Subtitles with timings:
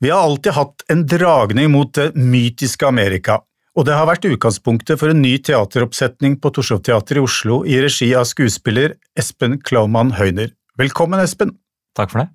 [0.00, 3.40] Vi har alltid hatt en dragning mot det mytiske Amerika,
[3.74, 8.12] og det har vært utgangspunktet for en ny teateroppsetning på Torshov-teatret i Oslo i regi
[8.14, 10.52] av skuespiller Espen Klaumann Høyner.
[10.78, 11.56] Velkommen, Espen!
[11.98, 12.28] Takk for det.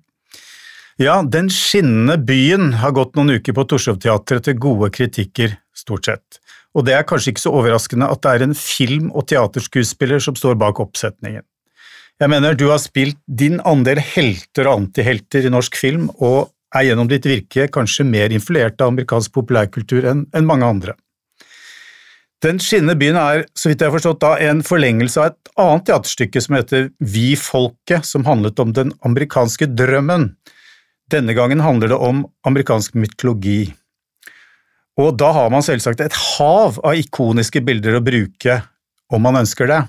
[1.00, 6.04] Ja, Den skinnende byen har gått noen uker på Torshov Teatret til gode kritikker, stort
[6.04, 6.40] sett.
[6.76, 10.36] Og det er kanskje ikke så overraskende at det er en film- og teaterskuespiller som
[10.36, 11.42] står bak oppsetningen.
[12.20, 16.88] Jeg mener du har spilt din andel helter og antihelter i norsk film, og er
[16.88, 20.96] gjennom ditt virke kanskje mer influert av amerikansk populærkultur enn en mange andre.
[22.44, 25.86] Den skinnende byen er, så vidt jeg har forstått, da en forlengelse av et annet
[25.88, 30.34] teaterstykke som heter Vi folket, som handlet om den amerikanske drømmen.
[31.12, 33.72] Denne gangen handler det om amerikansk mytologi.
[35.00, 38.60] Og da har man selvsagt et hav av ikoniske bilder å bruke
[39.14, 39.80] om man ønsker det.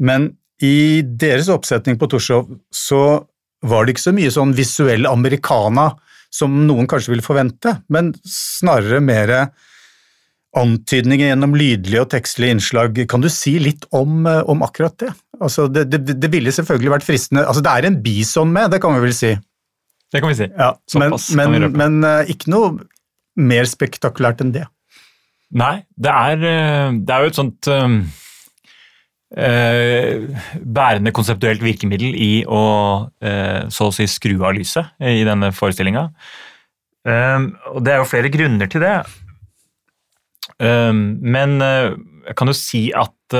[0.00, 3.26] Men i deres oppsetning på Torshov så
[3.64, 5.90] var det ikke så mye sånn visuell americana
[6.34, 9.34] som noen kanskje ville forvente, men snarere mer
[10.58, 12.98] antydninger gjennom lydlige og tekstlige innslag.
[13.10, 15.10] Kan du si litt om, om akkurat det?
[15.40, 16.18] Altså, det, det?
[16.22, 19.16] det, ville selvfølgelig vært fristende altså Det er en bison med, det kan vi vel
[19.16, 19.32] si?
[20.14, 20.46] Det kan vi si.
[20.46, 22.68] Ja, men, men, men, eh, ikke noe
[23.34, 24.68] mer spektakulært enn det.
[25.58, 27.70] Nei, det er, eh, det er jo et sånt
[29.34, 32.64] bærende konseptuelt virkemiddel i å
[33.10, 36.04] uh, så å si skru av lyset i denne forestillinga.
[37.04, 38.96] Um, og det er jo flere grunner til det.
[40.64, 43.34] Men jeg kan jo si at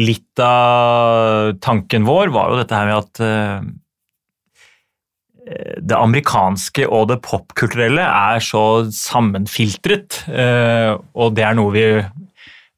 [0.00, 3.20] litt av tanken vår var jo dette her med at
[5.80, 8.62] det amerikanske og det popkulturelle er så
[8.94, 11.84] sammenfiltret, eh, og det er noe vi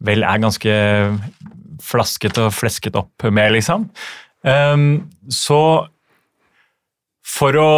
[0.07, 0.75] vel er ganske
[1.85, 3.89] flasket og flesket opp med, liksom.
[4.49, 5.63] Ehm, så
[7.27, 7.73] for å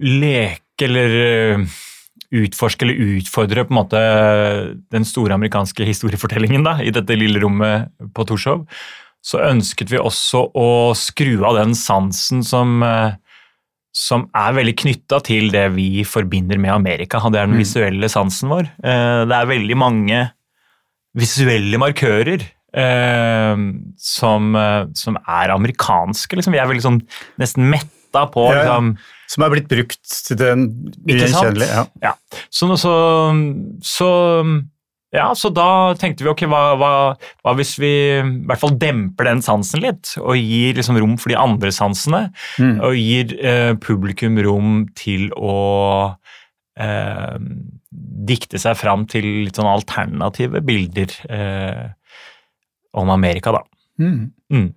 [0.00, 1.78] leke eller eh,
[2.40, 4.00] utforske eller utfordre på en måte
[4.94, 8.64] den store amerikanske historiefortellingen da, i dette lille rommet på Torshov,
[9.20, 13.18] så ønsket vi også å skru av den sansen som uh,
[13.96, 17.18] som er veldig knytta til det vi forbinder med Amerika.
[17.26, 17.62] Det er den mm.
[17.62, 18.70] visuelle sansen vår.
[18.86, 20.20] Eh, det er veldig mange
[21.18, 26.38] visuelle markører eh, som, eh, som er amerikanske.
[26.38, 26.54] Liksom.
[26.54, 27.00] Vi er veldig sånn
[27.40, 28.94] nesten metta på liksom,
[29.30, 30.68] Som er blitt brukt til den
[31.06, 31.70] ugjenkjennelige.
[31.70, 31.86] Ja.
[32.02, 32.12] ja.
[32.50, 32.94] Så, så,
[33.86, 34.10] så
[35.14, 36.90] ja, så da tenkte vi ok, hva, hva,
[37.42, 41.32] hva, hvis vi i hvert fall demper den sansen litt, og gir liksom rom for
[41.32, 42.28] de andre sansene,
[42.62, 42.76] mm.
[42.86, 45.56] og gir eh, publikum rom til å
[46.78, 47.38] eh,
[48.30, 51.88] dikte seg fram til litt sånn alternative bilder eh,
[52.96, 53.64] om Amerika, da.
[54.00, 54.30] Mm.
[54.52, 54.68] Mm.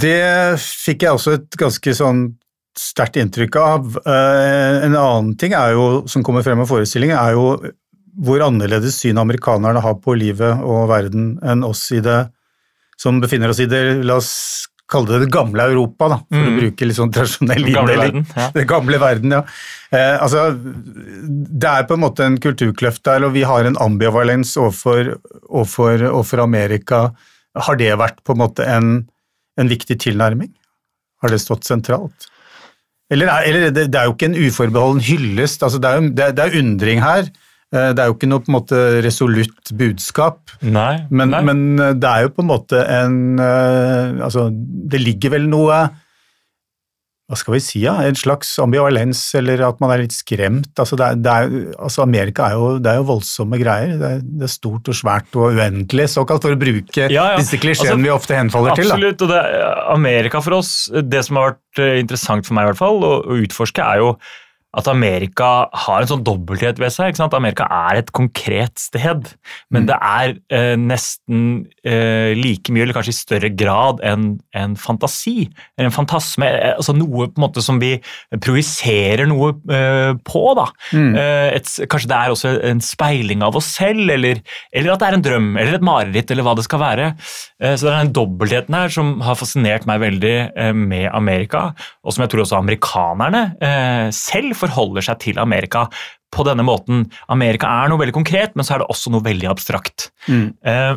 [0.00, 2.24] Det fikk jeg også et ganske sånn
[2.78, 3.94] sterkt inntrykk av.
[4.04, 7.72] Uh, en annen ting jo, som kommer frem av forestillingen, er jo
[8.20, 12.24] hvor annerledes syn amerikanerne har på livet og verden enn oss i det
[13.00, 14.32] som befinner oss i det, la oss
[14.90, 16.48] kalle det det gamle Europa, da, for mm.
[16.50, 18.24] å bruke litt sånn tradisjonell inndeling.
[18.34, 18.48] Ja.
[18.56, 19.42] Det gamle verden, ja.
[19.94, 24.56] Eh, altså, det er på en måte en kulturkløft der, og vi har en ambivalens
[24.60, 25.14] overfor,
[25.48, 27.04] overfor, overfor Amerika.
[27.58, 28.90] Har det vært på en måte en,
[29.60, 30.52] en viktig tilnærming?
[31.22, 32.28] Har det stått sentralt?
[33.10, 36.28] Eller, eller det, det, er jo ikke en uforbeholden hyllest, altså det, er jo, det,
[36.38, 37.30] det er undring her.
[37.70, 41.42] Eh, det er jo ikke noe på en måte resolutt budskap, nei, men, nei.
[41.46, 45.84] men, eh, det er jo på en måte en eh, Altså, det ligger vel noe
[47.30, 50.72] hva skal vi si, ja, en slags ambivalens, eller at man er litt skremt.
[50.74, 53.92] Altså, det er, det er, altså Amerika er jo, det er jo voldsomme greier.
[54.00, 57.38] Det er, det er, stort og svært og uendelig, såkalt, for å bruke ja, ja.
[57.38, 58.96] disse klisjeene altså, vi ofte henfaller absolutt, til.
[58.96, 62.82] Absolutt, og det, Amerika for oss, det som har vært interessant for meg i hvert
[62.82, 64.16] fall, å, å utforske, er jo
[64.78, 67.10] at Amerika har en sånn dobbelthet ved seg.
[67.10, 67.34] ikke sant?
[67.34, 69.32] Amerika er et konkret sted,
[69.72, 69.88] men mm.
[69.88, 71.40] det er eh, nesten
[71.82, 75.48] eh, like mye, eller kanskje i større grad, en, en fantasi.
[75.80, 76.46] En fantasme.
[76.46, 77.96] Eh, altså Noe på en måte som vi
[78.38, 80.44] projiserer noe eh, på.
[80.58, 80.68] da.
[80.94, 81.10] Mm.
[81.18, 84.38] Eh, et, kanskje det er også en speiling av oss selv, eller,
[84.70, 87.10] eller, at det er en drøm, eller et mareritt, eller hva det skal være.
[87.58, 90.36] Eh, så det er den dobbeltheten her som har fascinert meg veldig
[90.78, 91.72] med Amerika,
[92.06, 93.42] og som jeg tror også amerikanerne
[94.14, 95.86] selv forholder seg til Amerika
[96.30, 97.06] på denne måten.
[97.32, 100.10] Amerika er noe veldig konkret, men så er det også noe veldig abstrakt.
[100.30, 100.50] Mm.
[100.62, 100.96] Eh,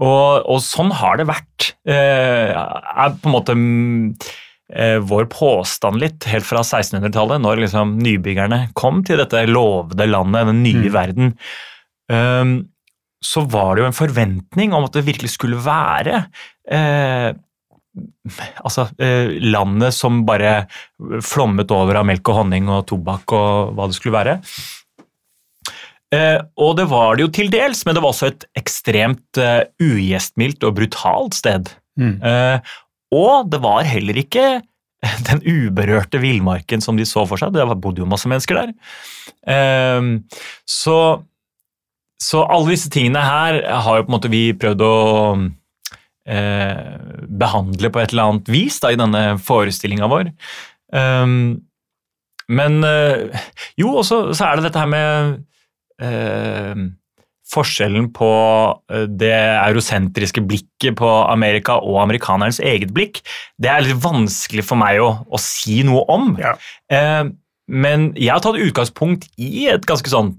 [0.00, 1.72] og, og, sånn har det vært.
[1.84, 3.56] Eh, er på en måte
[4.72, 10.48] eh, vår påstand litt, helt fra 1600-tallet, når liksom nybyggerne kom til dette lovede landet,
[10.50, 10.94] den nye mm.
[10.96, 11.34] verden.
[12.10, 12.56] Eh,
[13.20, 16.24] så var det jo en forventning om at det virkelig skulle være
[16.72, 17.36] eh,
[18.66, 20.64] altså, eh, landet som bare
[21.26, 24.38] flommet over av melk og honning og tobakk og hva det skulle være.
[26.10, 29.62] Eh, og det var det jo til dels, men det var også et ekstremt uh,
[29.82, 31.70] ugjestmildt og brutalt sted.
[32.00, 32.16] Mm.
[32.18, 32.74] Eh,
[33.14, 34.46] og det var heller ikke
[35.28, 37.54] den uberørte villmarken som de så for seg.
[37.54, 38.74] Det bodde jo masse mennesker der.
[39.54, 40.10] Eh,
[40.66, 40.98] så,
[42.22, 44.94] så alle disse tingene her har jo på en måte vi prøvd å
[46.30, 50.30] eh, behandle på et eller annet vis da, i denne forestillinga vår.
[50.94, 51.60] Um,
[52.50, 53.42] men uh,
[53.78, 55.36] jo, og så er det dette her med
[56.02, 56.88] uh,
[57.50, 58.30] forskjellen på
[59.18, 63.22] det eurosentriske blikket på Amerika og amerikanernes eget blikk.
[63.58, 66.34] Det er litt vanskelig for meg å, å si noe om.
[66.42, 66.54] Ja.
[66.90, 67.30] Uh,
[67.70, 70.34] men jeg har tatt utgangspunkt i et ganske sånn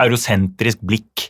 [0.00, 1.28] eurosentrisk blikk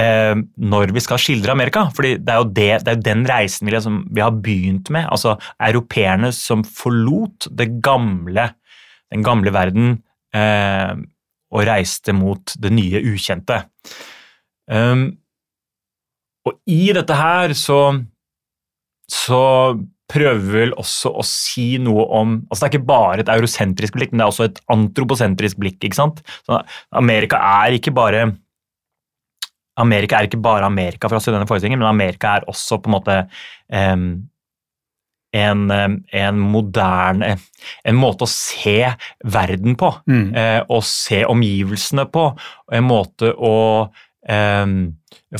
[0.00, 1.88] eh, når vi skal skildre Amerika.
[1.94, 5.08] fordi det er jo, det, det er den reisen vi, liksom, vi, har begynt med.
[5.10, 7.48] altså Europeerne som forlot
[7.84, 8.50] gamle,
[9.12, 9.98] den gamle verden
[10.34, 10.94] eh,
[11.54, 13.62] og reiste mot det nye ukjente.
[14.66, 15.10] Um,
[16.48, 17.80] og i dette her så,
[19.12, 19.42] så
[20.10, 24.12] prøver vel også å si noe om altså Det er ikke bare et eurosentrisk blikk,
[24.12, 25.78] men det er også et antroposentrisk blikk.
[25.80, 26.20] ikke sant?
[26.44, 26.60] Så
[26.96, 28.26] Amerika er ikke bare
[29.80, 32.90] Amerika er ikke bare Amerika for oss i denne forestillingen, men Amerika er også på
[32.90, 33.18] en måte
[33.72, 34.06] um,
[35.34, 35.70] en,
[36.14, 37.34] en, moderne
[37.82, 38.78] En måte å se
[39.34, 40.26] verden på, mm.
[40.38, 42.28] eh, og se omgivelsene på.
[42.70, 43.56] En måte å
[44.30, 44.74] eh,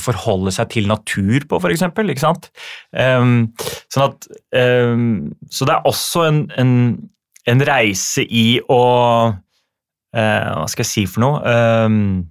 [0.03, 1.85] forholde seg til natur på, f.eks.
[1.87, 2.51] Ikke sant?
[2.91, 3.53] Um,
[3.93, 5.07] sånn at, um,
[5.47, 6.75] så det er også en, en,
[7.47, 8.83] en reise i å
[9.31, 11.55] uh, Hva skal jeg si for noe?
[11.85, 12.25] Um,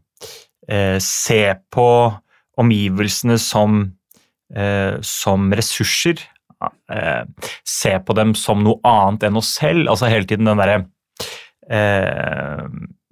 [0.71, 1.89] uh, se på
[2.61, 3.83] omgivelsene som,
[4.55, 6.23] eh, som ressurser.
[7.67, 9.89] se på dem som noe annet enn oss selv.
[9.91, 10.87] Altså hele tiden den derre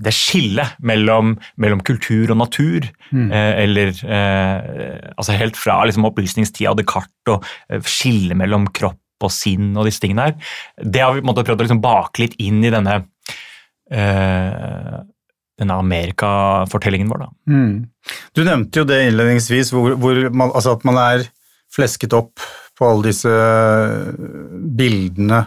[0.03, 3.29] det skillet mellom, mellom, kultur og natur, mm.
[3.31, 9.31] eh, eller eh, altså helt fra liksom, opplysningstida Descartes og eh, skillet mellom kropp og
[9.31, 10.53] sinn og disse tingene her,
[10.83, 12.99] det har vi på en måte prøvd å liksom, bake litt inn i denne
[13.93, 14.97] eh,
[15.63, 17.25] denne Amerika-fortellingen vår.
[17.25, 17.31] Da.
[17.53, 18.19] Mm.
[18.37, 21.27] Du nevnte jo det innledningsvis, hvor, hvor man, altså at man er
[21.73, 22.43] flesket opp
[22.79, 23.33] på alle disse
[24.77, 25.45] bildene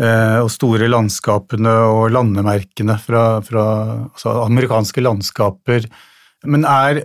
[0.00, 3.64] Eh, og store landskapene og landemerkene fra, fra
[4.06, 5.88] altså amerikanske landskaper.
[6.48, 7.02] Men er,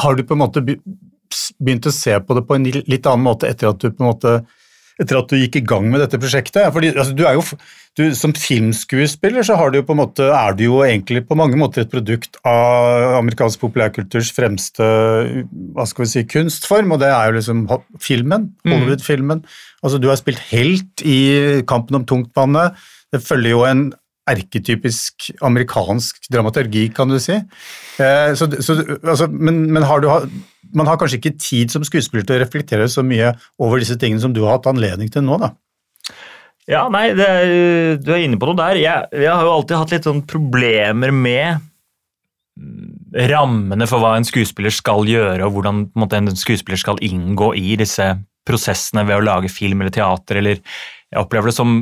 [0.00, 3.50] har du på en måte begynt å se på det på en litt annen måte
[3.50, 4.38] etter at du på en måte
[5.00, 6.68] etter at du gikk i gang med dette prosjektet?
[6.74, 7.44] Fordi altså, du er jo,
[7.98, 11.82] du, Som filmskuespiller så du på en måte, er du jo egentlig på mange måter
[11.82, 14.86] et produkt av amerikansk populærkulturs fremste
[15.74, 17.64] hva skal vi si, kunstform, og det er jo liksom
[18.00, 18.52] filmen.
[18.62, 18.72] Mm.
[18.72, 19.42] Hollywood-filmen.
[19.82, 21.18] Altså, du har spilt helt i
[21.68, 22.78] Kampen om tungtvannet.
[23.10, 23.88] Det følger jo en
[24.30, 27.36] erketypisk amerikansk dramaturgi, kan du si.
[28.00, 30.10] Eh, så, så, altså, men, men har du,
[30.76, 34.22] man har kanskje ikke tid som skuespiller til å reflektere så mye over disse tingene
[34.22, 35.54] som du har hatt anledning til nå, da?
[36.70, 38.78] Ja, nei, er, du er inne på noe der.
[38.78, 41.66] Jeg, jeg, har jo alltid hatt litt sånn problemer med
[43.30, 47.54] rammene for hva en skuespiller skal gjøre, og hvordan en, måte, en skuespiller skal inngå
[47.58, 48.12] i disse
[48.46, 50.40] prosessene ved å lage film eller teater.
[50.40, 51.80] eller Jeg opplever det som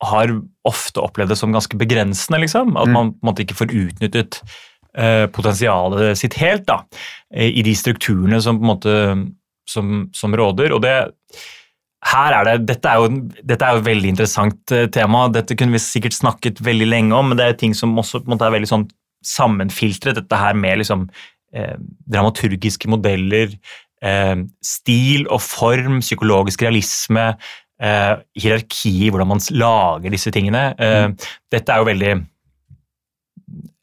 [0.00, 0.32] har
[0.68, 2.40] ofte opplevd det som ganske begrensende.
[2.44, 2.96] liksom, At mm.
[2.96, 4.40] man på en måte ikke får utnyttet
[4.96, 6.82] eh, potensialet sitt helt da,
[7.36, 8.94] i de strukturene som på en måte
[9.70, 10.72] som, som råder.
[10.74, 10.96] og det
[12.10, 15.26] her er det, dette er, jo, dette er jo et veldig interessant uh, tema.
[15.32, 18.30] Dette kunne vi sikkert snakket veldig lenge om, men det er ting som også på
[18.30, 18.86] en måte er veldig sånn
[19.26, 20.16] sammenfiltret.
[20.16, 21.04] Dette her med liksom,
[21.52, 21.74] eh,
[22.08, 23.52] dramaturgiske modeller,
[24.00, 27.34] eh, stil og form, psykologisk realisme,
[27.80, 30.70] eh, hierarki i hvordan man lager disse tingene.
[30.78, 31.16] Eh, mm.
[31.52, 32.14] Dette er jo veldig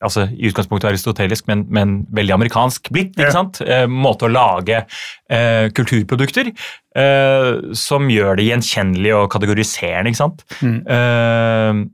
[0.04, 3.16] altså i utgangspunktet aristotelisk, men, men veldig amerikansk blitt.
[3.18, 3.62] ikke sant?
[3.66, 10.14] Eh, måte å lage eh, kulturprodukter eh, som gjør det gjenkjennelig og kategoriserende.
[10.14, 10.46] ikke sant?
[10.62, 11.88] Mm.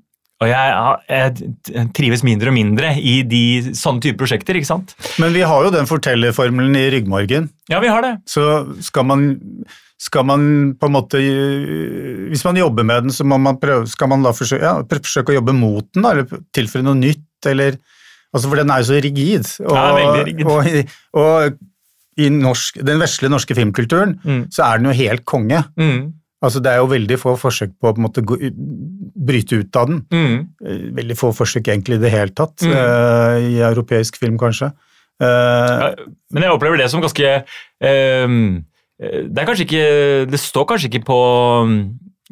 [0.43, 0.73] Og jeg,
[1.07, 4.59] jeg, trives mindre og mindre i de sånne typer prosjekter.
[4.59, 4.93] ikke sant?
[5.23, 7.47] Men vi har jo den fortellerformelen i ryggmargen.
[7.71, 8.17] Ja, vi har det.
[8.29, 8.43] Så
[8.83, 9.31] skal man
[10.03, 10.41] skal man
[10.75, 11.19] på en måte
[12.27, 15.37] Hvis man jobber med den, så man prøve, skal man da forsøke, ja, forsøke, å
[15.39, 17.77] jobbe mot den, da, eller tilføre noe nytt, eller
[18.33, 19.53] altså For den er jo så rigid.
[19.63, 20.49] Og, ja, veldig rigid.
[20.49, 21.61] Og, og,
[22.13, 24.41] i norsk, den vesle norske filmkulturen mm.
[24.53, 25.63] så er den jo helt konge.
[25.79, 26.11] Mm.
[26.43, 28.37] Altså Det er jo veldig få forsøk på å på en måte, gå,
[29.29, 30.01] bryte ut av den.
[30.11, 30.35] Mm.
[30.65, 32.73] Eh, veldig få forsøk egentlig i det hele tatt, mm.
[32.73, 34.73] uh, i europeisk film kanskje.
[35.21, 35.89] Uh, ja,
[36.33, 38.37] men jeg opplever det som ganske uh,
[39.03, 39.83] det, ikke,
[40.29, 41.19] det, står kanskje ikke på,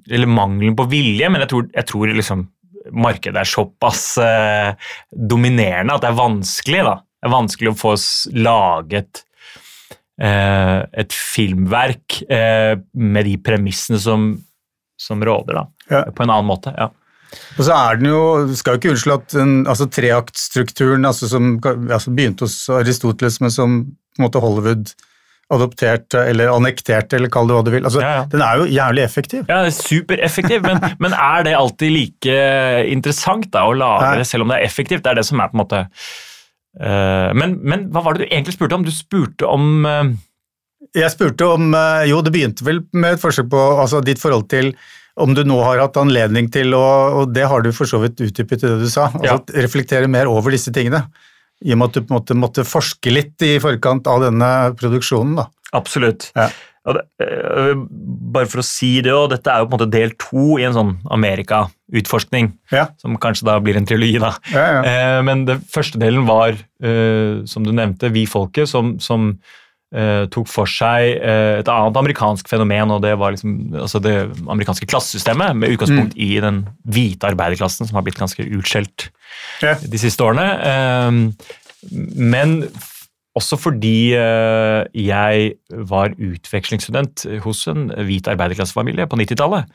[0.10, 2.46] eller mangelen på vilje, men jeg tror, jeg tror liksom
[2.98, 4.04] markedet er såpass
[5.12, 6.84] dominerende at det er vanskelig.
[6.88, 6.96] da.
[7.22, 7.92] Det er vanskelig å få
[8.42, 9.22] laget
[10.22, 14.32] et filmverk eh, med de premissene som,
[15.02, 15.68] som råder, da.
[15.92, 16.02] Ja.
[16.14, 16.74] På en annen måte.
[16.78, 16.92] ja.
[17.56, 18.24] Og så er den jo,
[18.60, 23.54] skal jo ikke unnskylde at den, altså treaktstrukturen altså som altså begynte hos Aristoteles, men
[23.54, 24.92] som på en måte Hollywood
[25.52, 27.86] adopterte eller annekterte, eller kall det hva du vil.
[27.88, 28.26] Altså, Ja, ja.
[28.32, 29.46] Den er jo jævlig effektiv.
[29.50, 32.38] Ja, det er Supereffektiv, men, men er det alltid like
[32.92, 35.04] interessant da, å lage det, selv om det er effektivt?
[35.04, 36.12] Det er det som er på en måte eh,
[37.36, 38.86] men, men hva var det du egentlig spurte om?
[38.88, 40.14] Du spurte om eh,
[40.96, 44.48] Jeg spurte om eh, Jo, det begynte vel med et forsøk på altså ditt forhold
[44.52, 44.72] til
[45.20, 46.86] om du nå har hatt anledning til å
[47.20, 49.10] Og det har du for så vidt utdypet i det du sa.
[49.12, 51.04] altså Reflektere mer over disse tingene.
[51.62, 54.48] I og med at du på en måte måtte forske litt i forkant av denne
[54.80, 55.36] produksjonen.
[55.42, 55.50] da.
[55.78, 56.32] Absolutt.
[56.34, 56.48] Ja.
[56.82, 57.76] Det, øh,
[58.34, 60.64] bare for å si det òg, dette er jo på en måte del to i
[60.66, 64.32] en sånn Amerika-utforskning, Ja, som kanskje da blir en trilogi, da.
[64.52, 64.82] ja, ja.
[64.90, 69.36] Eh, men den første delen var, øh, som du nevnte, vi folket, som, som
[70.32, 74.14] tok for seg et annet amerikansk fenomen, og det var liksom altså det
[74.48, 79.10] amerikanske klassesystemet, med utgangspunkt i den hvite arbeiderklassen, som har blitt ganske utskjelt
[79.62, 79.74] Ja.
[79.84, 80.48] de siste årene.
[80.64, 81.12] Eh,
[82.16, 82.70] Men
[83.38, 85.52] også fordi eh, jeg
[85.88, 89.70] var utvekslingsstudent hos en hvit arbeiderklassefamilie på 90-tallet.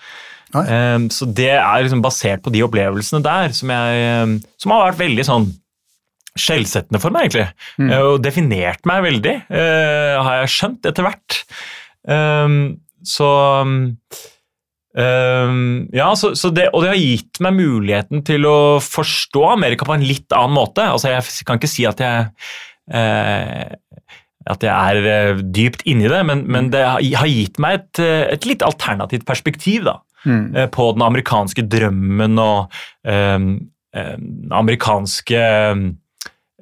[0.60, 4.90] Eh, Så det er liksom basert på de opplevelsene der som, jeg, eh, som har
[4.90, 5.48] vært veldig sånn
[6.36, 7.48] skjellsettende for meg, egentlig.
[7.80, 7.90] Mm.
[7.90, 11.40] Eh, Og definert meg veldig, eh, har jeg skjønt etter hvert.
[12.06, 13.26] Um, så
[13.64, 13.96] um,
[15.92, 19.96] Ja, så, så det, og det har gitt meg muligheten til å forstå Amerika på
[19.96, 20.86] en litt annen måte.
[20.86, 22.30] Altså, jeg kan ikke si at jeg
[24.46, 28.24] at jeg er eh, dypt inni det, men, men det har gitt meg et, eh,
[28.36, 30.56] et litt alternativt perspektiv da, Mm.
[30.56, 32.72] eh, på den amerikanske drømmen og
[33.06, 33.38] eh,
[33.94, 35.42] eh, den amerikanske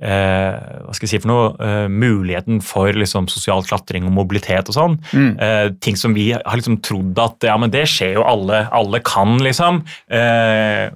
[0.03, 4.69] uh, hva skal jeg si for noe, uh, muligheten for liksom, sosial klatring og mobilitet
[4.69, 4.97] og sånn.
[5.15, 5.31] Mm.
[5.39, 9.01] Uh, ting som vi har liksom trodd at ja, men det skjer jo alle, alle
[9.07, 9.83] kan, liksom.
[10.11, 10.91] Eh,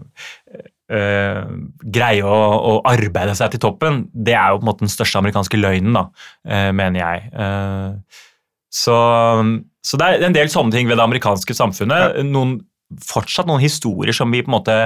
[0.93, 1.43] eh,
[1.85, 2.39] greie å,
[2.71, 5.97] å arbeide seg til toppen, det er jo på en måte den største amerikanske løgnen,
[5.97, 6.05] da,
[6.49, 7.29] uh, mener jeg.
[7.33, 8.25] Uh,
[8.73, 8.97] så,
[9.85, 12.19] så det er en del sånne ting ved det amerikanske samfunnet.
[12.29, 12.59] Noen,
[13.05, 14.77] fortsatt noen historier som vi på en måte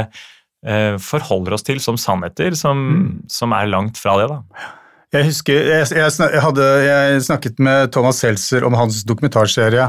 [1.03, 2.79] forholder oss til som sannheter, som,
[3.27, 4.29] som er langt fra det.
[4.31, 4.69] da.
[5.11, 9.89] Jeg husker, jeg, jeg, snak- hadde, jeg snakket med Thomas Seltzer om hans dokumentarserie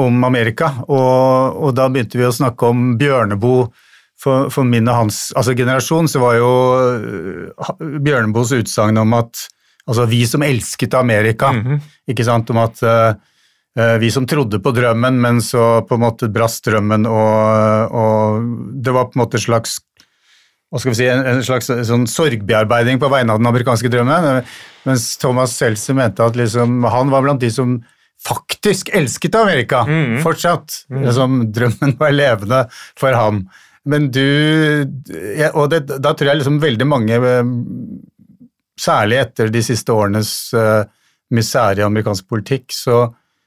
[0.00, 3.68] om Amerika, og, og da begynte vi å snakke om Bjørneboe.
[4.16, 6.50] For, for min og hans altså generasjon så var jo
[6.96, 9.42] eh, Bjørneboes utsagn om at
[9.86, 11.80] altså vi som elsket Amerika, Mhm.
[12.10, 16.30] ikke sant, om at eh, vi som trodde på drømmen, men så på en måte
[16.32, 19.76] brast drømmen, og, og det var på en måte slags
[20.72, 24.40] hva skal vi si, en, en slags sånn sorgbearbeiding på vegne av den amerikanske drømmen,
[24.88, 27.76] mens Thomas Seltzer mente at liksom, han var blant de som
[28.26, 30.18] faktisk elsket Amerika, Mhm.
[30.24, 30.80] fortsatt.
[30.90, 32.64] Liksom, drømmen var levende
[32.98, 33.44] for ham.
[33.86, 34.22] Men du,
[35.38, 37.50] ja, og det, da tror jeg liksom veldig mange, eh,
[38.80, 40.82] særlig etter de siste årenes uh,
[41.34, 43.06] misere i amerikansk politikk, så,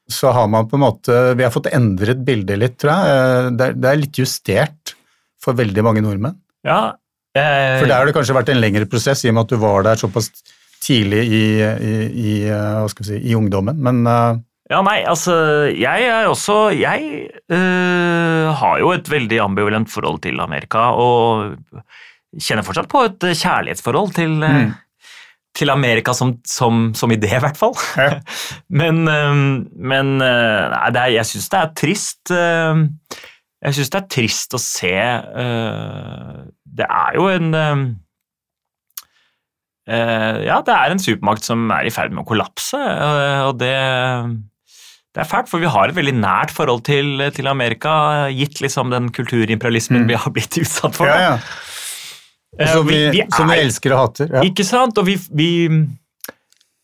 [0.10, 3.20] så har man på en måte Vi har fått endret bildet litt, tror jeg.
[3.20, 4.96] Eh, Det er, det er litt justert
[5.40, 6.40] for veldig mange nordmenn.
[6.68, 6.96] Ja,
[7.38, 9.62] eh, For der har det kanskje vært en lengre prosess, i og med at du
[9.62, 10.32] var der såpass
[10.84, 12.34] tidlig i, i, i,
[12.96, 13.80] si, i ungdommen.
[13.84, 14.40] Men uh,
[14.70, 15.34] Ja, nei, altså,
[15.74, 21.56] jeg er også Jeg øh, har jo et veldig ambivalent forhold til Amerika, og
[22.38, 24.74] kjenner fortsatt på et kjærlighetsforhold til, øh, Mm.
[25.58, 27.74] til Amerika som, som, som idé, i hvert fall.
[27.98, 28.20] Ja.
[28.82, 29.36] men øh,
[29.74, 32.84] men øh, nei, det er, jeg syns det er trist øh,
[33.66, 36.46] Jeg syns det er trist å se øh,
[36.78, 37.50] Det er jo en
[39.90, 42.78] Ja, det er en supermakt som er i ferd med å kollapse,
[43.48, 43.74] og det
[45.16, 47.94] det er fælt, for vi har et veldig nært forhold til, til Amerika,
[48.30, 50.08] gitt liksom den kulturimperialismen Mm.
[50.12, 51.08] vi har blitt utsatt for.
[51.10, 51.40] ja, ja.
[52.60, 54.30] Eh, Som vi, vi som vi er- elsker og hater.
[54.34, 54.42] Ja.
[54.44, 54.98] Ikke sant?
[54.98, 55.50] Og vi, vi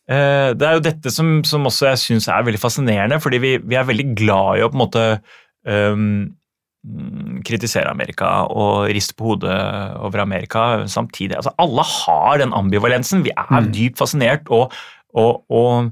[0.09, 3.57] eh, Det er jo dette som, som også jeg syns er veldig fascinerende, fordi vi,
[3.57, 5.05] vi er veldig glad i å på en måte
[5.67, 6.25] mm,
[7.45, 9.55] kritisere Amerika og riste på hodet
[10.05, 11.35] over Amerika samtidig.
[11.39, 13.23] Altså, alle har den ambivalensen.
[13.25, 13.71] Vi er Mm.
[13.73, 14.71] dypt fascinert og,
[15.15, 15.91] og, og,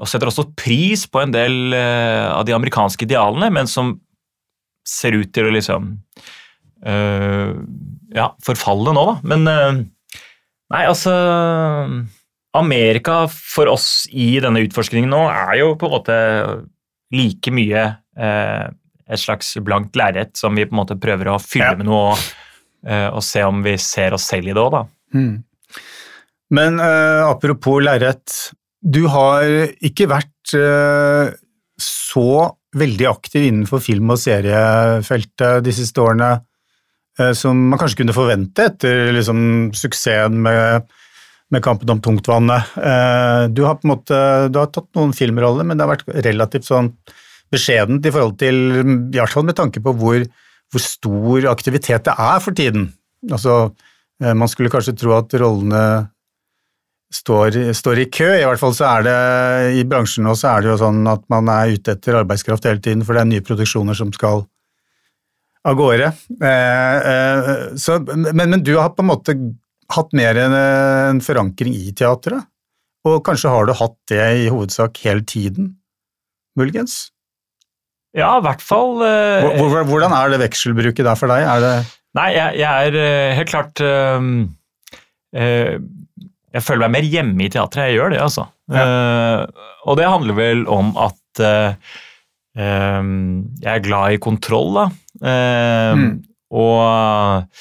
[0.00, 3.94] og setter også pris på en del eh, av de amerikanske idealene, men som
[4.86, 5.90] ser ut til å liksom
[6.88, 7.50] uh,
[8.16, 9.16] ja, forfalle nå, da.
[9.28, 9.80] Men uh,
[10.70, 11.12] Nei, altså
[12.56, 16.18] Amerika for oss i denne utforskningen nå er jo på en måte
[17.14, 17.82] like mye
[18.18, 18.70] uh,
[19.10, 21.76] et slags blankt lerret som vi på en måte prøver å fylle Ja.
[21.78, 22.18] med noe, og,
[22.86, 24.84] eh, og se om vi ser oss selv i det òg, da.
[25.14, 25.42] Mm.
[26.50, 29.44] Men eh, apropos lerret, du har
[29.84, 31.32] ikke vært eh,
[31.80, 32.30] så
[32.76, 36.30] veldig aktiv innenfor film- og seriefeltet de siste årene
[37.18, 39.42] eh, som man kanskje kunne forvente etter liksom,
[39.76, 40.86] suksessen med,
[41.52, 42.76] med Kampen om tungtvannet.
[42.80, 46.24] Eh, du har på en måte du har tatt noen filmroller, men det har vært
[46.30, 46.94] relativt sånn
[47.50, 48.62] beskjedent i forhold til,
[49.10, 50.24] i hvert fall med tanke på hvor,
[50.70, 52.92] hvor stor aktivitet det er for tiden.
[53.26, 53.74] Altså,
[54.22, 55.82] man skulle kanskje tro at rollene
[57.14, 58.28] står, står i kø.
[58.38, 59.16] I hvert fall så er det
[59.80, 62.82] i bransjen nå så er det jo sånn at man er ute etter arbeidskraft hele
[62.84, 64.44] tiden, for det er nye produksjoner som skal
[65.68, 66.12] av gårde.
[66.40, 69.34] Eh, eh, så, men, men du har på en måte
[69.92, 72.46] hatt mer enn en forankring i teatret,
[73.04, 75.74] og kanskje har du hatt det i hovedsak hele tiden,
[76.58, 77.08] muligens?
[78.16, 81.44] Ja, i hvert fall eh, Hvor- hvor- Hvordan er det vekselbruket der for deg?
[81.46, 81.74] Er det
[82.18, 85.76] Nei, jeg, jeg er helt klart eh,
[86.54, 87.90] Jeg føler meg mer hjemme i teatret.
[87.90, 88.46] Jeg gjør det, altså.
[88.70, 91.92] Eh, og det handler vel om at uh,
[92.58, 93.12] um,
[93.62, 94.88] jeg er glad i kontroll, da.
[95.20, 96.10] Uh, Mm.
[96.50, 97.54] Og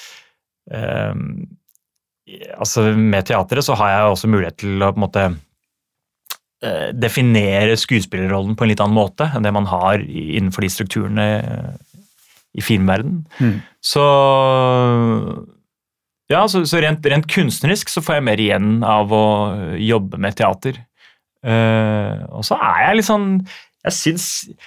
[2.57, 5.23] altså med teatret så har jeg også mulighet til å på en måte
[6.97, 11.27] definere skuespillerrollen på en litt annen måte enn det man har innenfor de strukturene
[12.57, 13.21] i filmverden.
[13.37, 13.61] Mm.
[13.81, 14.05] Så
[16.29, 19.25] ja, så, så rent, rent kunstnerisk så får jeg mer igjen av å
[19.81, 20.77] jobbe med teater.
[21.39, 23.29] Uh, og så er jeg litt sånn
[23.87, 24.23] jeg syns,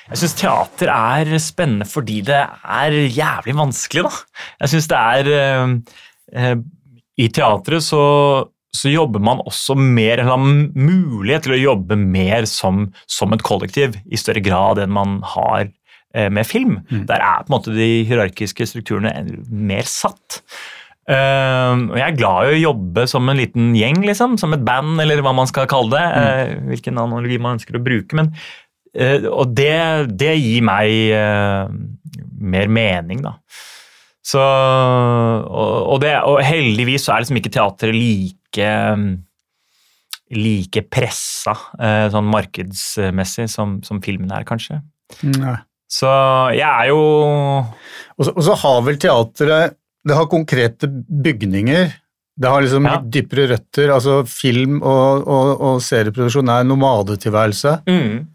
[0.09, 4.47] jeg syns teater er spennende fordi det er jævlig vanskelig, da.
[4.65, 5.75] Jeg syns det er uh,
[6.33, 6.57] uh,
[7.21, 8.03] I teatret så,
[8.73, 13.45] så jobber man også mer, eller har mulighet til å jobbe mer som, som et
[13.47, 15.71] kollektiv i større grad enn man har
[16.13, 16.75] med film.
[16.91, 17.07] Mm.
[17.09, 19.15] Der er på en måte de hierarkiske strukturene
[19.49, 20.43] mer satt.
[21.03, 25.01] Og jeg er glad i å jobbe som en liten gjeng, liksom, som et band,
[25.03, 26.05] eller hva man skal kalle det.
[26.15, 28.15] Uh, hvilken analogi man ønsker å bruke.
[28.19, 29.75] men uh, og det,
[30.21, 31.75] det gir meg eh,
[32.43, 33.37] mer mening, da.
[34.23, 38.69] Så, og, og, det, og heldigvis så er liksom ikke teatret like
[40.33, 41.53] like pressa
[42.13, 44.79] sånn markedsmessig som, som filmen er, kanskje.
[45.27, 45.57] Nei.
[45.93, 46.09] Så
[46.57, 49.77] jeg er jo Og så, og så har vel teatret
[50.09, 51.93] Det har konkrete bygninger.
[52.43, 52.97] Det har liksom Ja.
[52.99, 53.91] litt dypere røtter.
[53.95, 57.83] altså Film og, og, og serieproduksjon er nomadetilværelse.
[57.87, 58.27] mm,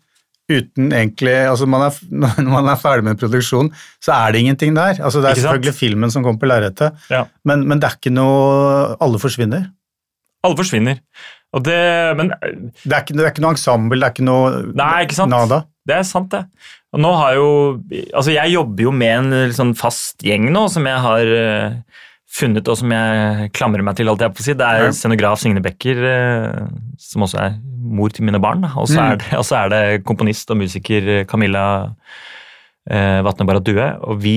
[0.50, 1.98] Uten egentlig altså man er,
[2.40, 3.68] Når man er ferdig med produksjon,
[4.00, 5.02] så er det ingenting der.
[5.04, 7.26] altså Det er selvfølgelig filmen som kommer på lerretet, Ja.
[7.44, 9.66] men, men det er ikke noe Alle forsvinner.
[10.46, 11.02] Alle forsvinner.
[11.64, 11.78] Det,
[12.16, 15.16] men Det er ikke, det er ikke noe ensemble, det er ikke noe Nei, ikke
[15.18, 15.32] sant?
[15.34, 15.64] nada.
[15.88, 16.44] Det er sant, det.
[16.94, 17.48] Og nå har jo
[18.14, 21.78] Altså, jeg jobber jo med en sånn fast gjeng nå, som jeg har eh,
[22.38, 24.54] funnet, og som jeg klamrer meg til, alt jeg på å si.
[24.60, 24.92] Det er Ja.
[24.92, 26.68] scenograf Signe Becker, eh,
[27.00, 27.56] som også er
[27.88, 28.66] mor til mine barn.
[28.76, 29.22] Og så Mm.
[29.22, 31.96] er, er det komponist og musiker eh, Camilla
[32.90, 33.88] eh, Vatne Baradue.
[34.04, 34.36] Og vi,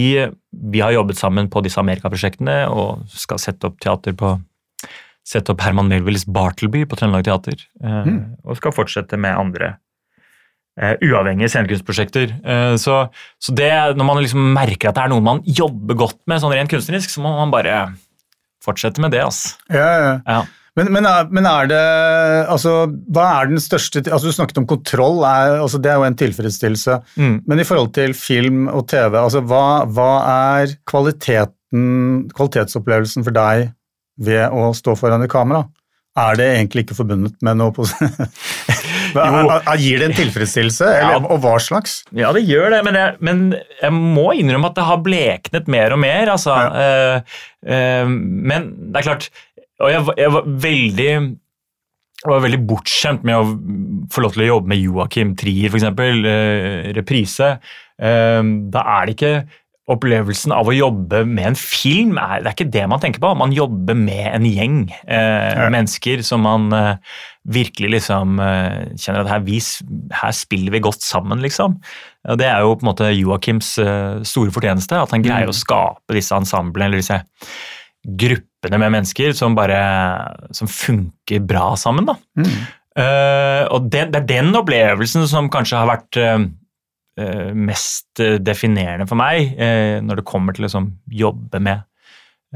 [0.52, 4.36] vi har jobbet sammen på disse Amerikaprosjektene og skal sette opp teater på
[5.30, 7.60] Sette opp Herman Melvilles Bartleby på Trøndelag Teater.
[7.84, 8.36] eh, Mm.
[8.48, 9.76] Og skal fortsette med andre eh,
[10.80, 12.36] uavhengige scenekunstprosjekter.
[12.40, 13.02] Eh, så,
[13.42, 16.54] så det, når man liksom merker at det er noe man jobber godt med sånn
[16.54, 17.82] rent kunstnerisk, så må man bare
[18.64, 19.22] fortsette med det.
[19.26, 19.56] Altså.
[19.72, 20.16] Ja, ja.
[20.24, 20.40] Ja.
[20.78, 21.80] Men, men, er, men er det
[22.48, 22.72] altså,
[23.10, 26.20] Hva er den største altså Du snakket om kontroll, er, altså, det er jo en
[26.20, 27.00] tilfredsstillelse.
[27.18, 27.34] Mm.
[27.50, 33.68] Men i forhold til film og TV, altså, hva, hva er kvaliteten, kvalitetsopplevelsen for deg
[34.20, 35.64] ved å stå foran et kamera?
[36.18, 37.72] Er det egentlig ikke forbundet med noe
[39.16, 41.18] er- Gir det en tilfredsstillelse, eller, Ja.
[41.18, 42.04] og hva slags?
[42.12, 45.92] Ja, det gjør det, men jeg, men jeg må innrømme at det har bleknet mer
[45.92, 46.26] og mer.
[46.36, 46.54] Altså.
[46.54, 46.70] Ja.
[47.16, 49.30] Uh, uh, men det er klart
[49.80, 51.12] Og jeg, jeg var veldig
[52.20, 55.86] jeg var veldig bortskjemt med å få lov til å jobbe med Joakim Trier, f.eks.
[55.88, 57.48] Eh, reprise.
[57.96, 59.30] Da er det ikke
[59.90, 63.33] opplevelsen av å jobbe med en film er, Det er ikke det man tenker på.
[63.37, 65.68] Man jobber med en gjeng eh, Ja.
[65.72, 66.96] mennesker som man eh,
[67.50, 69.59] virkelig liksom eh, kjenner at her, vi,
[70.12, 71.79] her spiller vi godt sammen, liksom.
[72.29, 75.55] Og det er jo på en måte Joakims eh, store fortjeneste, at han greier Mm.
[75.55, 77.22] å skape disse ensemblene, eller disse
[78.07, 79.81] gruppene med mennesker som bare
[80.57, 82.07] som funker bra sammen.
[82.09, 82.16] da.
[82.38, 82.61] Mm.
[83.00, 86.38] Eh, og det, det er den opplevelsen som kanskje har vært eh,
[87.56, 90.90] mest eh, definerende for meg eh, når det kommer til å liksom,
[91.22, 91.85] jobbe med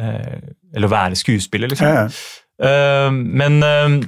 [0.00, 1.88] eh, Eller være skuespiller, liksom.
[1.88, 2.68] Ja, ja.
[2.68, 3.98] Eh, men eh,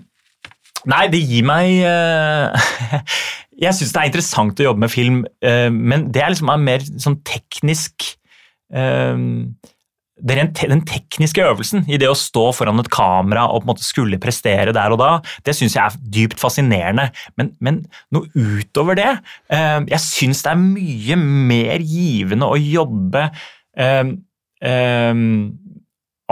[0.86, 2.68] Nei, det gir meg eh,
[3.64, 6.84] Jeg syns det er interessant å jobbe med film, eh, men det er liksom mer
[6.84, 8.04] sånn teknisk
[8.68, 9.16] eh,
[10.16, 13.84] te Den tekniske øvelsen i det å stå foran et kamera og på en måte
[13.84, 15.10] skulle prestere der og da,
[15.44, 17.10] det syns jeg er dypt fascinerende.
[17.36, 17.82] Men, men
[18.14, 19.10] noe utover det
[19.52, 23.28] eh, Jeg syns det er mye mer givende å jobbe
[23.76, 24.14] eh,
[24.64, 25.22] eh,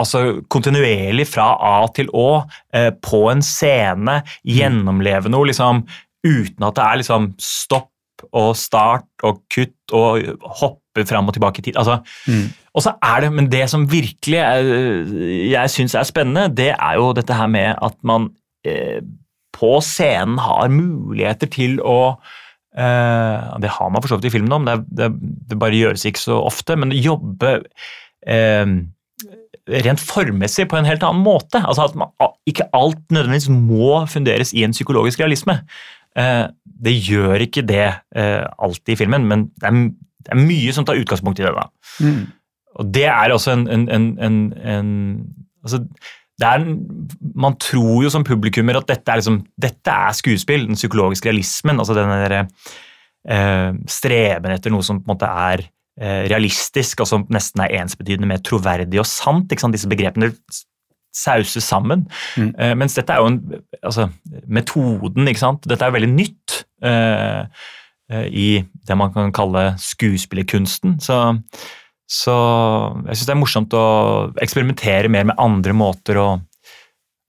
[0.01, 2.29] altså kontinuerlig fra A til Å
[2.75, 5.85] eh, på en scene, gjennomleve noe liksom,
[6.25, 7.91] uten at det er liksom stopp
[8.33, 10.23] og start og kutt og
[10.61, 11.77] hoppe fram og tilbake i tid.
[11.77, 12.47] Altså, mm.
[12.75, 14.71] Og så er det, Men det som virkelig er,
[15.51, 18.29] jeg syns er spennende, det er jo dette her med at man
[18.65, 19.01] eh,
[19.55, 22.17] på scenen har muligheter til å
[22.75, 25.11] eh, Det har man for så vidt i filmen om, det, det,
[25.49, 27.61] det, bare gjøres ikke så ofte, men jobbe
[28.27, 28.75] eh,
[29.85, 31.61] rent formmessig på en helt annen måte.
[31.63, 32.11] Altså at man,
[32.45, 35.61] Ikke alt nødvendigvis må funderes i en psykologisk realisme.
[36.15, 36.45] Eh,
[36.85, 39.79] det gjør ikke det eh, alltid i filmen, men det er,
[40.25, 41.53] det er, mye som tar utgangspunkt i det.
[41.55, 41.67] da.
[42.03, 42.21] Mm.
[42.79, 44.89] Og det er også en, en, en, en
[45.63, 45.81] altså,
[46.41, 46.65] er,
[47.35, 51.79] Man tror jo som publikummer at dette er, liksom, dette er skuespill, den psykologiske realismen.
[51.79, 52.47] altså den der,
[53.29, 55.65] eh, Streben etter noe som på en måte er
[55.99, 59.51] eh, realistisk, og som nesten er ensbetydende med troverdig og sant.
[59.51, 60.33] Disse begrepene
[61.15, 62.05] sauses sammen.
[62.35, 62.51] Mm.
[62.59, 63.39] Uh, mens dette er jo en
[63.81, 64.09] altså,
[64.47, 65.67] Metoden, ikke sant.
[65.69, 67.45] Dette er veldig nytt uh,
[68.11, 68.49] uh, i
[68.87, 70.99] det man kan kalle skuespillerkunsten.
[71.03, 71.21] Så,
[72.09, 72.35] så
[73.05, 73.85] jeg syns det er morsomt å
[74.43, 76.27] eksperimentere mer med andre måter å,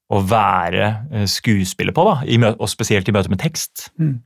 [0.07, 3.88] å være skuespiller på, da, og spesielt i møte med tekst.
[3.99, 4.18] Mm.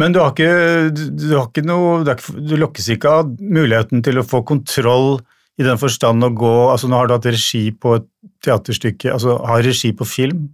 [0.00, 4.28] Men du har ikke, du, har ikke noe, du lokkes ikke av muligheten til å
[4.28, 5.18] få kontroll
[5.56, 8.06] i den forstand å gå altså Nå har du hatt regi på et
[8.44, 10.46] teaterstykke, altså ha regi på film.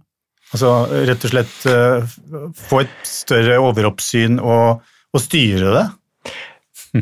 [0.53, 0.71] Altså
[1.09, 2.15] rett og slett uh,
[2.55, 5.85] få et større overoppsyn og, og styre det.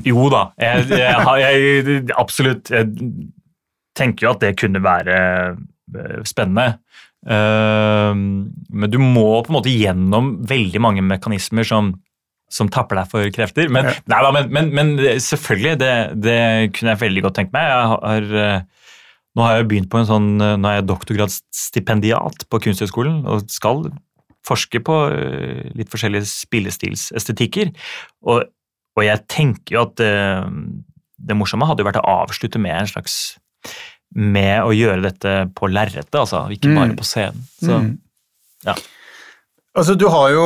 [0.08, 2.72] Jo da, jeg, jeg, jeg, absolutt.
[2.72, 2.88] Jeg
[3.98, 5.16] tenker jo at det kunne være
[5.52, 6.80] eh, spennende.
[7.28, 11.92] Uh, men du må på en måte gjennom veldig mange mekanismer som
[12.52, 13.72] som tapper deg for krefter.
[13.72, 13.96] Men, ja.
[14.12, 16.38] nei, men, men, men selvfølgelig, det, det,
[16.76, 17.72] kunne jeg veldig godt tenkt meg.
[17.96, 18.88] Har, eh,
[19.38, 23.48] nå har jeg begynt på en sånn, eh, nå er jeg doktorgradsstipendiat på Kunsthøgskolen og
[23.52, 23.86] skal
[24.48, 27.72] forske på eh, litt forskjellige spillestilsestetikker.
[28.28, 28.44] Og,
[28.98, 30.14] og jeg tenker jo at det,
[31.22, 33.22] det morsomme hadde jo vært å avslutte med en slags
[34.12, 36.98] med å gjøre dette på lerretet, altså, ikke bare mm.
[37.00, 37.46] på scenen.
[37.62, 37.94] Så, mm.
[38.68, 38.76] ja.
[39.72, 40.46] Altså, du har jo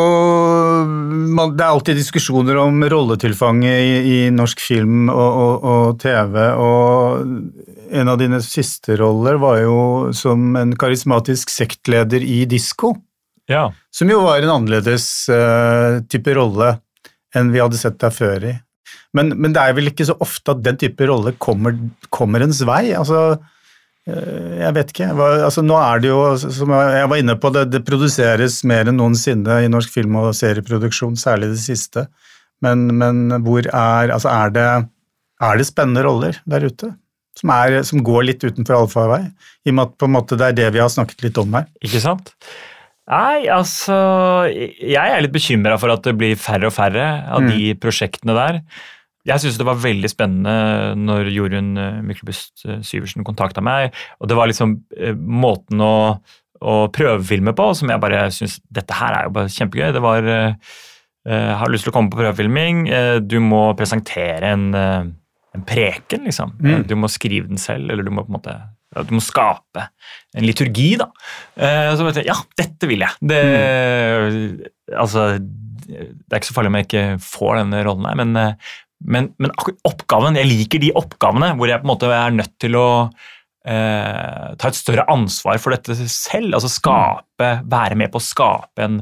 [1.56, 7.96] Det er alltid diskusjoner om rolletilfanget i, i norsk film og, og, og, TV, og
[7.96, 9.80] en av dine siste roller var jo
[10.14, 12.94] som en karismatisk sektleder i disko.
[13.50, 13.70] Ja.
[13.94, 16.76] Som jo var en annerledes uh, type rolle
[17.36, 18.54] enn vi hadde sett deg før i.
[19.16, 21.78] Men, men, det er vel ikke så ofte at den type rolle kommer,
[22.14, 22.92] kommer ens vei?
[22.98, 23.38] altså
[24.06, 25.08] jeg vet ikke.
[25.18, 29.00] Altså, nå er det jo, som jeg var inne på, det, det produseres mer enn
[29.02, 32.06] noensinne i norsk film- og serieproduksjon, særlig det siste.
[32.64, 34.68] Men, men hvor er Altså, er det,
[35.44, 36.94] er det spennende roller der ute?
[37.36, 39.26] Som, er, som går litt utenfor allfarvei?
[39.66, 41.58] I og med at på en måte det er det vi har snakket litt om
[41.58, 41.68] her.
[41.84, 42.32] Ikke sant?
[43.06, 43.96] Nei, altså
[44.50, 47.50] Jeg er litt bekymra for at det blir færre og færre av mm.
[47.52, 48.62] de prosjektene der.
[49.26, 53.96] Jeg syntes det var veldig spennende når Jorunn eh, Myklebust eh, Syversen kontakta meg.
[54.20, 55.96] og Det var liksom eh, måten å,
[56.62, 59.90] å prøvefilme på som jeg bare syns Dette her er jo bare kjempegøy.
[59.96, 62.86] Det var Jeg har lyst til å komme på prøvefilming.
[63.26, 66.54] Du må presentere en, en preken, liksom.
[66.62, 66.84] Mm.
[66.86, 68.58] Du må skrive den selv, eller du må på en måte
[69.10, 69.90] du må skape
[70.38, 71.10] en liturgi, da.
[71.98, 73.18] Så vet jeg, ja, dette vil jeg.
[73.20, 74.46] Det, mm.
[75.02, 78.40] altså, det er ikke så farlig om jeg ikke får denne rollen her, men,
[79.04, 79.52] men, men
[79.86, 82.88] oppgaven, jeg liker de oppgavene hvor jeg på en måte er nødt til å
[83.68, 86.56] eh, ta et større ansvar for dette selv.
[86.56, 89.02] altså skape, Være med på å skape en,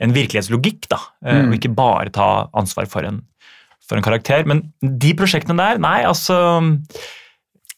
[0.00, 1.50] en virkelighetslogikk, da, eh, mm.
[1.50, 3.20] og ikke bare ta ansvar for en,
[3.84, 4.46] for en, karakter.
[4.48, 6.38] Men de prosjektene der, nei, altså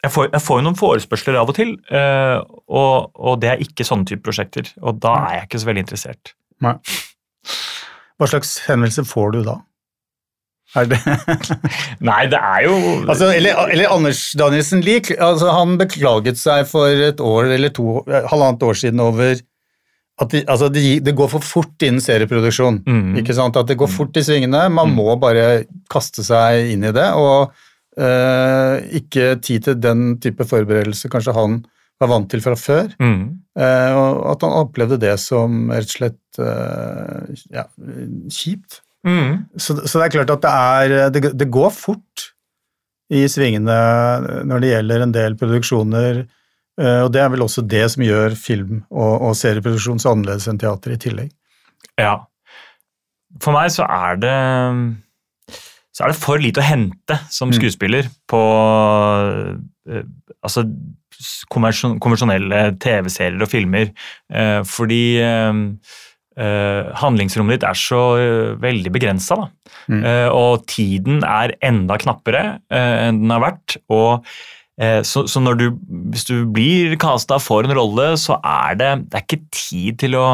[0.05, 2.37] Jeg får, jeg får jo noen forespørsler av og til, eh,
[2.69, 4.69] og, og, det er ikke sånne type prosjekter.
[4.85, 6.37] Og da er jeg ikke så veldig interessert.
[6.63, 6.77] Nei.
[8.17, 9.57] Hva slags henvendelse får du da?
[10.77, 10.99] Er det
[12.05, 17.07] Nei, det er jo altså, eller, eller, Anders Danielsen Lie, altså, han beklaget seg for
[17.09, 19.37] et år eller to, halvannet år siden over
[20.17, 22.81] at de, altså, det, de går for fort innen serieproduksjon.
[22.89, 23.17] Mm.
[23.21, 23.57] ikke sant?
[23.61, 24.63] At det går fort i svingene.
[24.73, 24.97] Man mm.
[24.97, 27.11] må bare kaste seg inn i det.
[27.21, 27.53] Og
[28.01, 31.59] øh, ikke tid til den type forberedelse kanskje han
[32.01, 32.91] var vant til fra før.
[33.01, 33.21] Mm.
[33.57, 37.65] Uh, og at han opplevde det som rett og slett uh, ja,
[38.33, 38.83] kjipt.
[39.07, 39.45] Mm.
[39.57, 42.25] Så, så det er klart at det er Det, det går fort
[43.15, 43.77] i svingene
[44.51, 46.25] når det gjelder en del produksjoner,
[46.81, 50.49] eh, og det er vel også det som gjør film og, og serieproduksjon så annerledes
[50.51, 51.31] enn teater i tillegg.
[52.03, 52.17] Ja.
[53.39, 54.35] For meg så er det
[55.97, 57.57] så er det for lite å hente som Mm.
[57.61, 58.43] skuespiller på
[59.89, 60.03] eh,
[60.43, 60.67] altså
[61.49, 63.93] konvensjonelle TV-serier og filmer.
[64.29, 65.17] Eh, fordi
[66.41, 69.39] eh, handlingsrommet ditt er så uh, veldig begrensa.
[69.89, 70.03] Mm.
[70.03, 73.79] Uh, og tiden er enda knappere enn den har vært.
[73.93, 74.27] og
[74.77, 75.71] så, så du,
[76.13, 80.17] hvis du blir casta for en rolle, så er det, det er ikke tid til
[80.21, 80.25] å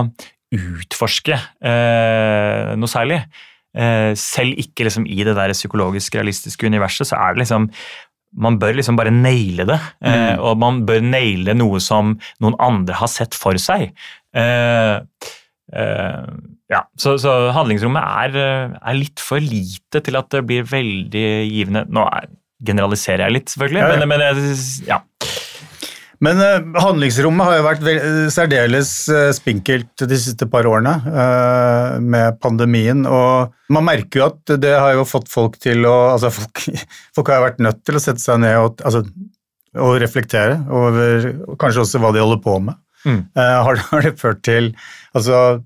[0.50, 3.20] utforske noe særlig.
[4.18, 7.70] Selv ikke liksom i det der psykologisk realistiske universet, så er det liksom
[8.42, 10.40] man bør liksom bare naile det, Mm.
[10.40, 13.92] og man bør naile noe som noen andre har sett for seg.
[14.34, 15.00] Eh,
[16.72, 21.26] ja, så, så handlingsrommet er, eh, er litt for lite til at det blir veldig
[21.48, 21.86] givende.
[21.92, 22.30] Nå er,
[22.62, 24.04] generaliserer jeg litt, selvfølgelig, Ja, ja.
[24.04, 25.02] men, men ja.
[26.22, 27.86] Men eh, handlingsrommet har jo vært
[28.30, 34.54] særdeles eh, spinkelt de siste par årene eh, med pandemien, og man merker jo at
[34.62, 36.62] det har jo fått folk til å Altså, folk,
[37.16, 39.02] folk har jo vært nødt til å sette seg ned og, altså,
[39.82, 41.26] og reflektere over
[41.58, 42.78] kanskje også hva de holder på med.
[43.04, 43.22] Mm.
[43.36, 44.72] Eh, har, har det ført til
[45.12, 45.60] Altså,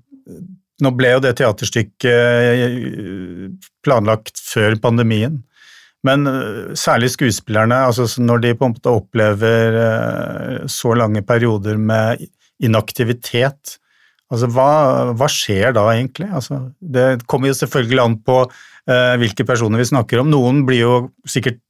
[0.83, 3.49] nå ble jo det teaterstykket eh,
[3.85, 5.41] planlagt før pandemien.
[6.05, 9.77] Men øh, særlig skuespillerne, altså når de på en måte opplever
[10.69, 12.27] så lange perioder med
[12.63, 13.77] inaktivitet,
[14.31, 14.71] altså hva,
[15.17, 16.29] hva skjer da egentlig?
[16.33, 20.31] Altså, det kommer jo selvfølgelig an på eh, hvilke personer vi snakker om.
[20.31, 20.97] Noen blir jo
[21.29, 21.61] sikkert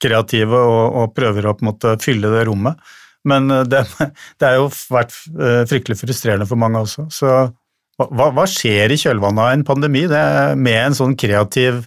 [0.00, 2.78] kreative og, og prøver å på en måte fylle det rommet,
[3.28, 3.84] men øh, det,
[4.40, 7.08] det har jo vært øh, fryktelig frustrerende for mange også.
[7.12, 7.34] Så
[8.00, 11.82] hva, hva skjer i kjølvannet av en pandemi det er med en sånn kreativ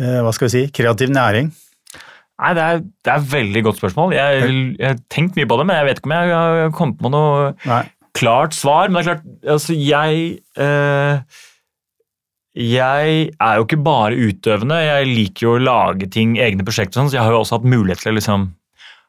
[0.00, 1.50] eh, hva skal vi si, kreativ næring.
[2.38, 4.14] Nei, det er, det er et veldig godt spørsmål.
[4.14, 7.00] Jeg, jeg har tenkt mye på det, men jeg vet ikke om jeg har kommet
[7.02, 7.82] på noe Nei.
[8.14, 8.86] klart svar.
[8.86, 9.24] Men det er klart,
[9.56, 10.20] altså jeg
[10.54, 11.42] eh,
[12.58, 14.78] Jeg er jo ikke bare utøvende.
[14.82, 17.58] Jeg liker jo å lage ting, egne prosjekter, og sånn, så jeg har jo også
[17.58, 18.46] hatt mulighet til å liksom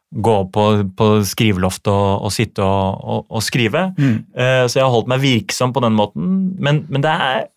[0.09, 0.65] gå på,
[0.97, 3.91] på skriveloft og, og sitte og, og, og skrive.
[4.33, 6.31] Eh, så jeg har holdt meg virksom på den måten.
[6.57, 7.47] Men, men det er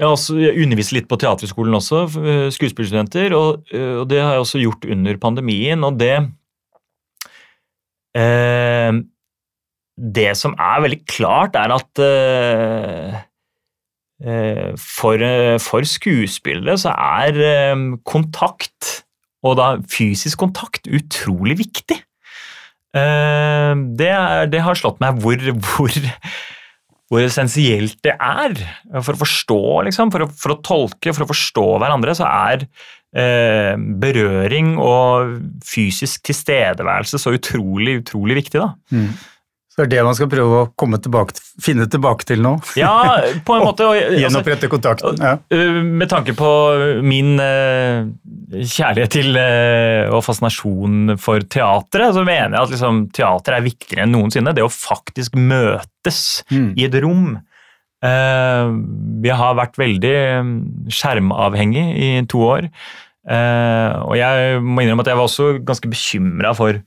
[0.00, 4.22] jeg har også jeg underviser litt på teaterskolen også, eh, skuespillerstudenter, og, eh, og det
[4.22, 5.84] har jeg også gjort under pandemien.
[5.84, 6.14] Og det
[8.16, 8.92] uh,
[10.00, 13.18] Det som er veldig klart, er at uh,
[14.80, 15.20] for,
[15.60, 17.36] for skuespillere så er
[18.04, 19.04] kontakt,
[19.46, 21.98] og da fysisk kontakt, utrolig viktig.
[22.96, 26.00] Eh, det, er, det har slått meg hvor, hvor
[27.10, 28.54] hvor essensielt det er
[29.02, 32.62] for å forstå, liksom, for å, for å tolke, for å forstå hverandre, så er
[33.18, 35.34] eh, berøring og
[35.66, 38.62] fysisk tilstedeværelse så utrolig, utrolig viktig.
[38.62, 38.70] da.
[38.94, 39.29] Så
[39.80, 42.52] det er det man skal prøve å komme tilbake, finne tilbake til nå.
[42.78, 42.92] Ja,
[43.46, 43.86] på en måte.
[43.88, 45.18] og- Altså, Gjenopprette kontakten.
[45.20, 45.32] Ja.
[45.50, 46.50] eh, med tanke på
[47.02, 48.06] min uh,
[48.60, 54.04] kjærlighet til uh, og fascinasjon for teatret, så mener jeg at liksom, teater er viktigere
[54.06, 54.54] enn noensinne.
[54.54, 56.72] Det å faktisk møtes Mm.
[56.78, 57.38] i et rom.
[58.00, 58.70] Uh,
[59.20, 60.14] vi har vært veldig
[60.88, 62.68] skjermavhengig i to år.
[63.28, 66.78] Uh, og jeg må innrømme at jeg var også ganske bekymra for,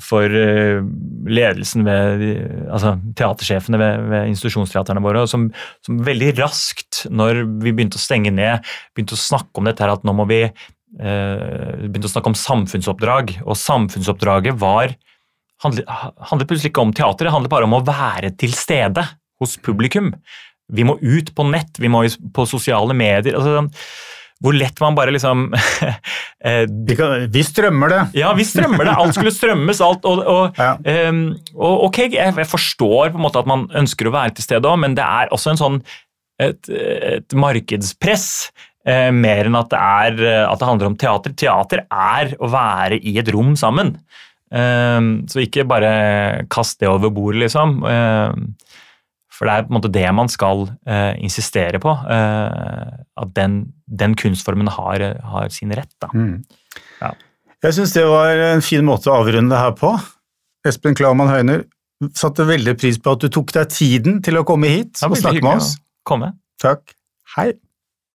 [0.00, 0.80] for eh,
[1.28, 2.22] ledelsen ved
[2.72, 5.48] altså teatersjefene ved, ved institusjonsteaterne våre, som,
[5.84, 8.64] som veldig raskt, når vi begynte å stenge ned,
[8.94, 10.54] begynte å snakke om dette her at nå må vi eh,
[11.82, 14.94] begynte å snakke om samfunnsoppdrag, og samfunnsoppdraget var
[15.64, 15.90] handlet,
[16.30, 19.04] handlet plutselig ikke om teater, det handlet bare om å være til stede
[19.42, 20.12] hos publikum.
[20.72, 23.36] Vi må ut på nett, vi må på sosiale medier.
[23.36, 23.68] altså
[24.42, 25.44] Hvor lett man bare liksom
[26.44, 28.00] eh, Vi, kan, vi strømmer det.
[28.18, 28.96] Ja, vi strømmer det.
[28.98, 29.80] Alt skulle strømmes.
[29.84, 30.72] alt, og, og, Ja.
[30.88, 31.22] ehm,
[31.54, 34.68] og ok, jeg, jeg forstår på en måte at man ønsker å være til stede
[34.68, 35.80] òg, men det er også en sånn
[36.42, 38.26] et, et markedspress.
[38.82, 41.34] Eh, mer enn at det, er, at det handler om teater.
[41.38, 43.94] Teater er å være i et rom sammen.
[44.52, 45.92] Ehm, så ikke bare
[46.52, 47.78] kast det over bordet, liksom.
[47.88, 48.48] Ehm,
[49.42, 51.90] for det er på en måte det man skal uh, insistere på.
[52.06, 53.56] Uh, at den,
[53.90, 55.90] den kunstformen har, har sin rett.
[55.98, 56.12] Da.
[56.14, 56.44] Mm.
[57.00, 57.10] Ja.
[57.66, 59.90] Jeg syns det var en fin måte å avrunde det her på.
[60.70, 61.64] Espen Klaumann Høyner,
[62.14, 65.42] satte veldig pris på at du tok deg tiden til å komme hit og snakke
[65.42, 65.74] med oss.
[66.06, 66.36] komme.
[66.62, 66.94] Takk.
[67.34, 67.50] Hei.